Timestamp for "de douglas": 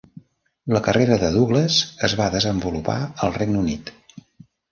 1.23-1.77